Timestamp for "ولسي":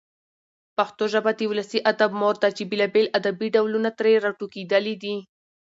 1.51-1.79